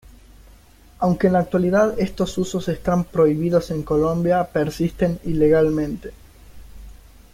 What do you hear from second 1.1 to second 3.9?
en la actualidad estos usos están prohibidos en